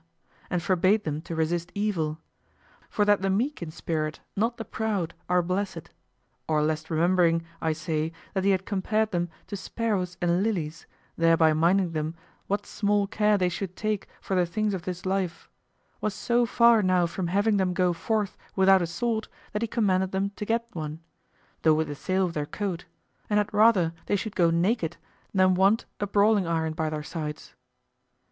[0.49, 2.17] and forbade them to resist evil;
[2.89, 5.91] for that the meek in spirit, not the proud, are blessed:
[6.47, 10.87] or, lest remembering, I say, that he had compared them to sparrows and lilies,
[11.17, 12.15] thereby minding them
[12.47, 15.47] what small care they should take for the things of this life,
[16.01, 20.11] was so far now from having them go forth without a sword that he commanded
[20.11, 20.99] them to get one,
[21.61, 22.85] though with the sale of their coat,
[23.29, 24.97] and had rather they should go naked
[25.31, 27.53] than want a brawling iron by their sides.